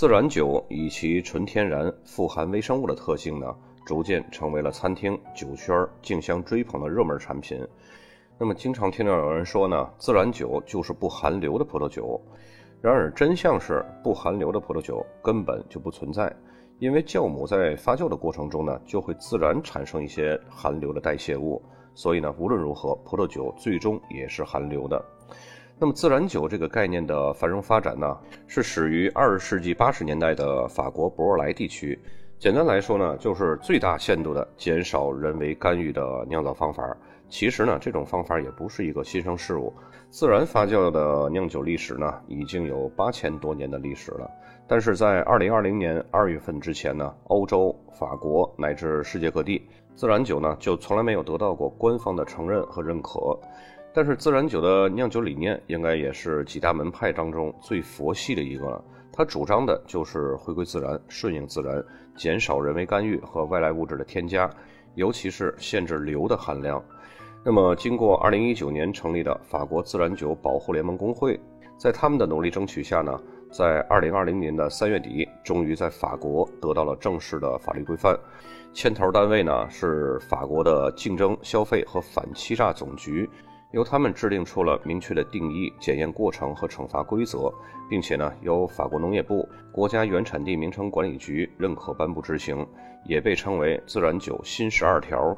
[0.00, 3.54] 自然酒以其纯天然、富含微生物的特性呢，
[3.84, 7.60] 逐渐成为了餐厅、酒圈竞相追捧的热门产品。
[8.38, 12.18] 那么，经常听到有人说呢，自然酒就是不含硫的葡萄酒。
[12.80, 16.34] 然而，真相是不含硫的葡萄酒根本就不存在，
[16.78, 21.62] 因为酵母在发酵的过程中呢，就会自然产生一些含硫的代谢物。
[21.94, 25.04] 所以呢，无论如何，葡萄酒最终也是含硫的。
[25.82, 28.14] 那么，自然酒这个概念的繁荣发展呢，
[28.46, 31.98] 是始于二十世纪八十年代的法国博尔莱地区。
[32.38, 36.94] 简单来说呢，就是最大限度的减少人为干预的酿造方法。
[37.30, 39.72] 其实呢，这种方法也不是一个新生事物。
[40.10, 44.30] 自然发酵的酿酒历史呢，已经有八千多年的历史了。
[44.68, 53.40] 但是在二零二零年二月份之前呢，欧洲、法国乃至世界各地，自然酒呢就从来没有得到过官方的承认和认可。
[53.92, 58.84] 但是自然酒的酿酒理念，应该也是几大门派当中最佛系的一个了。
[59.12, 61.84] 它主张的就是回归自然，顺应自然，
[62.16, 64.48] 减少人为干预和外来物质的添加，
[64.94, 66.82] 尤其是限制硫的含量。
[67.44, 71.38] 那么，经过二零一九年成立的法国自然酒保护联盟工会，
[71.76, 78.16] 在他们的努力争取下呢，在二零二零年的三月底，终于在法国得到了正式的法律规范。
[78.72, 83.28] 牵头单位呢是法国的竞争、消费和反欺诈总局。
[83.72, 87.52] 由他们制定出了明确的定义、检验过程和惩罚规则，
[87.88, 92.66] 并且呢，由法国农业部、国家原产地名称管理局认可颁布执行，
[93.04, 95.36] 也被称为自然酒新十二条。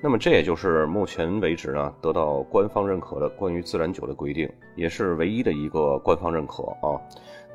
[0.00, 7.00] 那么，这也就是目前为止呢得到官方认可的关于自然酒的规定，也是唯一的一个官方认可啊。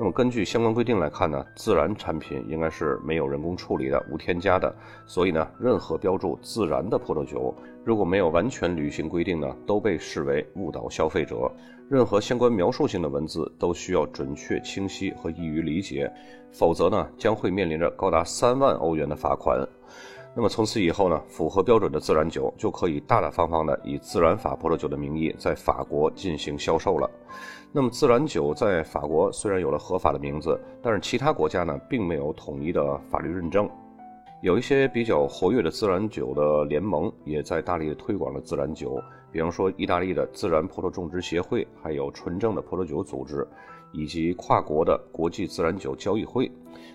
[0.00, 4.72] 那么，根据相关规定来看呢，自然产品应该是没有人工处理的、无添加的，
[5.06, 7.52] 所以呢，任何标注自然的葡萄酒。
[7.84, 11.50] 如果没有完全履行规定呢，都被视为误导消费者。
[11.90, 16.08] 任何相关描述性的文字都需要准确、清晰和易于理解，
[16.52, 19.66] 否则呢，将会面临着高达三万欧元的罚款。
[20.34, 27.10] 那么从此以后呢，符合标准的自然酒就可以大大方方的以自然法葡萄酒的名义在法国进行销售了。
[27.72, 33.68] 那么自然酒在法国虽然有了合法的名字，但是其他国家呢，并没有统一的法律认证。
[34.40, 43.44] 有一些比较活跃的自然酒的联盟也在大力推广了自然酒，比方说意大利的自然葡萄种植协会，还有纯正的葡萄酒组织，
[43.90, 46.48] 以及跨国的国际自然酒交易会。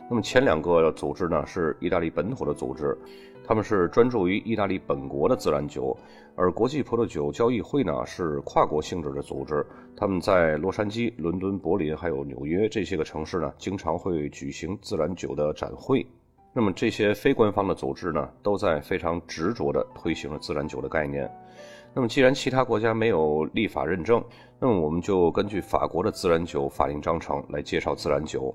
[0.10, 2.98] 那么前两个组织呢是意大利本土的组织，
[3.46, 5.98] 他们是专注于意大利本国的自然酒，
[6.38, 9.66] 而国际葡萄酒交易会呢是跨国性质的组织，
[9.98, 16.08] 他们在洛杉矶、伦敦、柏林还有纽约这些个城市呢，经常会举行自然酒的展会。
[16.56, 21.30] 那么这些非官方的组织呢，都在非常执着地推行了自然酒的概念。
[21.96, 24.24] 那么既然其他国家没有立法认证，
[24.60, 28.54] 那么我们就根据法国的自然酒法令章程来介绍自然酒。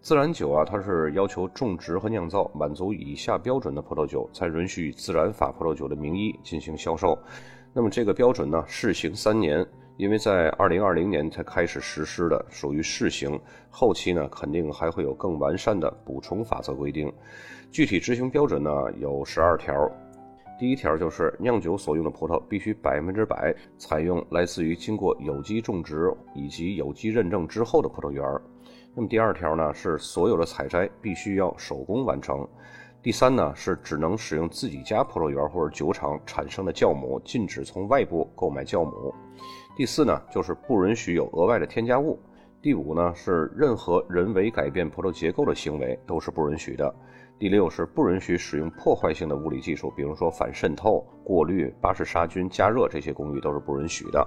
[0.00, 7.16] 自然酒啊，它是要求种植和酿造满足以下标准的葡萄酒才允许以自然法葡萄酒的名义进行销售。
[7.72, 9.66] 那么这个标准呢，试行三年。
[9.96, 13.38] 因为在二零二零年才开始实施的，属于试行，
[13.70, 17.12] 后期呢肯定还会有更完善的补充法则规定。
[17.70, 19.72] 具体执行标准呢有十二条。
[20.58, 28.22] 第一条就是酿酒所用的葡萄必须百分之百采用来自于经过有机种植以及有机认证之后的葡萄园。
[28.94, 32.46] 那么第二条呢是所有的采摘必须要手工完成。
[33.02, 39.12] 第三呢是只能使用自己家葡萄园或者酒厂产生的酵母，禁止从外部购买酵母。
[39.76, 42.16] 第四呢，就是不允许有额外的添加物。
[42.60, 46.94] 第五呢，是任何人为改变葡萄结构的行为都是不允许的。
[47.40, 54.24] 第六是不允许使用破坏性的物理技术，比如说反渗透、过滤、巴氏杀菌、加热这些工艺都是不允许的。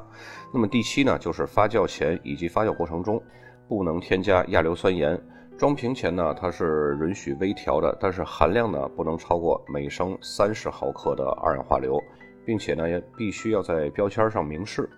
[0.53, 3.23] 那么第七呢，就是发酵前以及发酵过程中
[3.69, 5.17] 不能添加亚硫酸盐。
[5.57, 11.97] 装瓶前呢，它是允许微调的，但是含量呢不能超过每升三十毫克的二氧化硫，
[12.45, 14.89] 并且呢也必须要在标签上明示。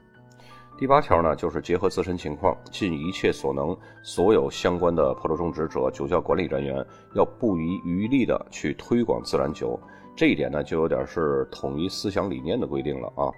[0.76, 6.84] 第八条呢，就是结合自身情况，尽一切所能，所有相关的葡萄种植者、酒窖管理人员
[7.14, 9.80] 要不遗余力的去推广自然酒。
[10.16, 13.30] 这一点呢，就有点是统一思想理念的规定了啊。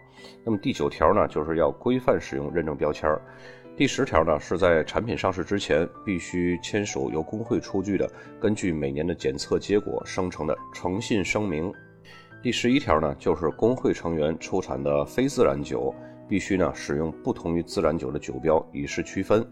[0.45, 3.09] 那么第九条呢，就是要规范使用认证标签。
[3.79, 11.71] 第十条呢，是在产品上市之前，必须签署由工会出具的，根据每年的检测结果生成的诚信声明。
[12.43, 15.95] 第十一条呢，就是工会成员出产的非自然酒。
[16.27, 19.43] 必须呢使用不同于自然酒的酒标，以示区分。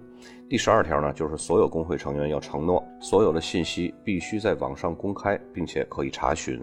[0.49, 6.61] 第十二条呢，就是所有工会成员要承诺，所有的信息必须在网上公开，并且可以查询。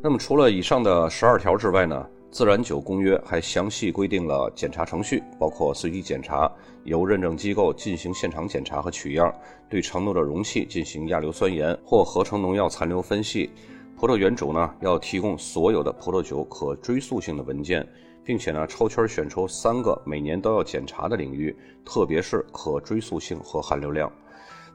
[0.00, 2.06] 那么除了以上的十二条之外呢，
[2.36, 6.52] 自然酒公约还详细规定了检查程序，包括随机检查，
[6.84, 9.34] 由认证机构进行现场检查和取样，
[9.70, 13.48] 对承诺的容器进行亚硫酸盐或合成农药残留分析。
[13.96, 17.88] 葡萄园主呢要提供所有的葡萄酒可追溯性的文件，
[18.22, 21.56] 并且呢抽签选出三个每年都要检查的领域，
[21.86, 24.12] 特别是可追溯性和含硫量。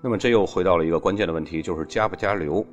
[0.01, 2.65] 那么这又回到了一个关键的问题，就是加不加硫。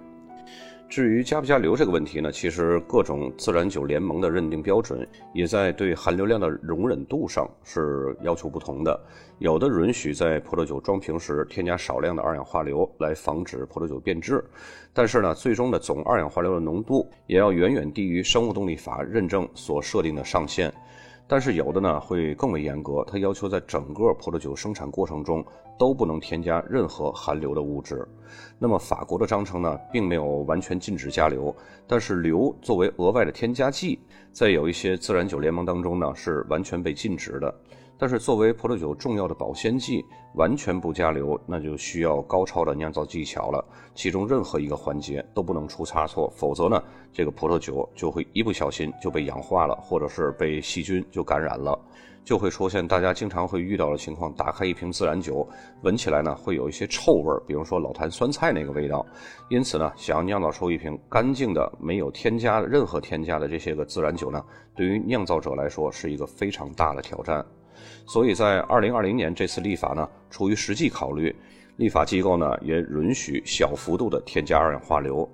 [0.88, 8.98] 至于加不加硫这个问题呢，其实各种自然酒联盟的认定标准也在对含硫量的容忍度上是要求不同的。
[9.38, 14.42] 有的允许在葡萄酒装瓶时添加少量的二氧化硫来防止葡萄酒变质，
[14.94, 20.72] 但是呢，最终的总二氧化硫的浓度也要远远低于生物动力法认证所设定的上限。
[21.30, 25.44] 但是有的呢会更为严格，它要求在整个葡萄酒生产过程中
[25.78, 28.08] 都不能添加任何含硫的物质。
[28.58, 31.54] 那么法国的章程呢，并没有完全禁止加硫，
[31.86, 34.00] 但是硫作为额外的添加剂，
[34.32, 37.54] 在有一些自然酒联盟当中呢是完全被禁止的。
[37.98, 40.04] 但是作为葡萄酒重要的保鲜剂，
[40.34, 43.64] 完全不加硫，那就需要高超的酿造技巧了。
[43.92, 46.80] 其中任何一个环节都不能出差错，否则呢，
[47.12, 51.76] 这个葡萄酒就会一不小心就被氧化了，或者是被细菌就感染了，
[52.24, 55.44] 就会出现大家经常会遇到的情况：打开一瓶自然酒，
[55.82, 59.04] 闻起来呢会有一些臭味，比如说老坛酸菜那个味道。
[59.48, 64.40] 因此呢，想要酿造出一瓶干净的、没有添加任何添加的这些个自然酒呢，
[64.76, 67.44] 对于酿造者来说是一个非常大的挑战。
[68.06, 71.34] 所以在二零二零年这次立法呢，出于实际考虑，
[71.76, 75.28] 立法机构呢也允许小幅度的添加二氧化硫。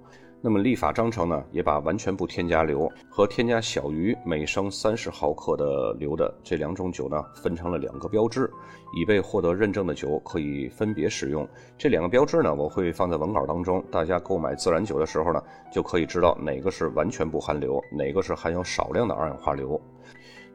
[0.47, 8.51] 那么立法章程呢也把完全不添加硫和添加小于每升三十毫克的硫的这两种酒呢分成了两个标志，
[8.95, 11.49] 以被获得认证的酒可以分别使用。
[11.79, 15.43] 这两个标志呢我会放在文稿当中，大家购买自然酒的时候呢
[15.73, 19.81] 就可以知道哪个是完全不含硫，哪个是含有少量的二氧化硫。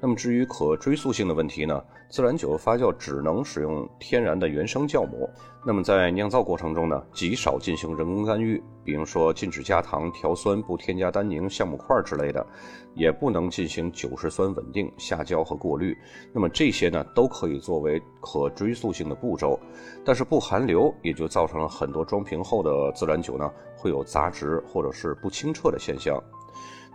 [0.02, 1.84] 那么至于可追溯性的问题呢？
[2.10, 5.30] 自然酒的发酵只能使用天然的原生酵母。
[5.64, 12.44] 那么在酿造过程中呢，极少进行人工干预，比如说禁止加糖、调酸、不添加单宁、橡木块之类的，
[12.96, 15.96] 也不能进行酒石酸稳定、下胶和过滤。
[16.34, 19.60] 那么这些呢，都可以作为可追溯性的步骤。
[20.06, 26.18] 但是不含硫，也就造成了很多装瓶后的自然酒呢，会有杂质或者是不清澈的现象。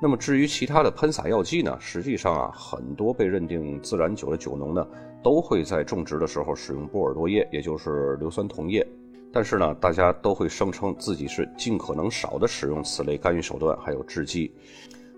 [0.00, 1.76] 那么至于其他的喷洒药剂呢？
[1.81, 4.87] 实际上啊，很多被认定自然酒的酒农呢，
[5.23, 8.87] 都会在种植的时候使用波尔多液，也就是硫酸铜液。
[9.32, 14.52] 但是呢，大家都会声称自己是尽可能少的使用此类干预手段，还有制剂。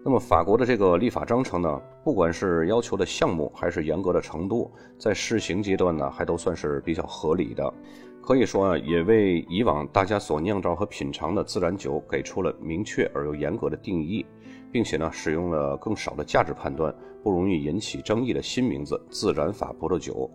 [0.05, 7.75] 那么法国的这个立法章程呢，不管是要求的项目还是严格的程度，在试行阶段呢，还都算是比较合理的。
[8.27, 14.27] 可以说啊，也为以往大家所酿造和品尝的自然酒给出了明确而又严格的定义。
[14.73, 16.93] 并且呢，使用了更少的价值判断，
[17.23, 20.29] 不容易引起争议的新名字——自然法葡萄酒。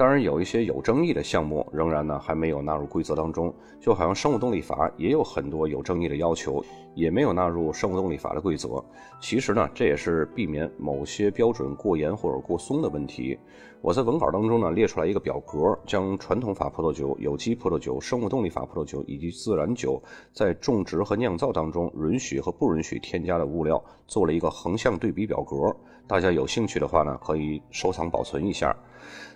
[0.00, 6.64] 当然，有一些有争议的项目仍然呢还没有纳入规则当中，就好像生物动力法也有很多有争议的要求，
[6.94, 8.82] 也没有纳入生物动力法的规则。
[9.20, 13.38] 其实呢，这也是避免某些标准过严或者过松的问题。
[13.82, 20.02] 我在文稿当中呢列出来一个表格，将传统法葡萄酒、有机葡萄酒、生物动力法葡萄酒以及自然酒
[20.32, 25.76] 在种植和酿造当中允许和不允许添加的物料做了一个横向对比表格。
[26.10, 28.76] 大家有兴趣的话呢，可以收藏保存一下。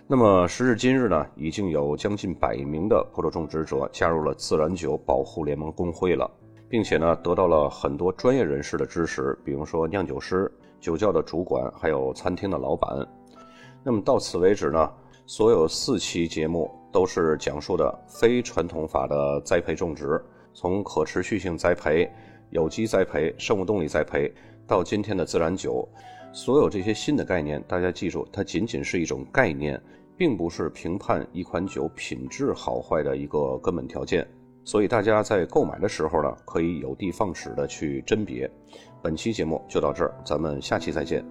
[0.07, 6.29] 那么时至今日呢，已经有将近百名的葡萄种植者加入了自然酒保护联盟工会了，
[6.67, 10.51] 并且呢，得到了很多专业人士的支持，比如说酿酒师、
[10.81, 13.07] 酒窖的主管，还有餐厅的老板。
[13.81, 14.91] 那么到此为止呢，
[15.25, 20.21] 所有四期节目都是讲述的非传统法的栽培种植，
[20.53, 22.11] 从可持续性栽培、
[22.49, 24.29] 有机栽培、生物动力栽培，
[24.67, 25.87] 到今天的自然酒。
[26.35, 29.81] 所有这些新的概念，大家记住，它仅仅是一种概念，
[30.17, 34.27] 并不是评判一款酒品质好坏的一个根本条件。
[34.65, 38.51] 所以大家在购买的时候呢，可以有的放矢的去甄别。
[39.01, 41.25] 本期节目就到这儿，咱们下期再见。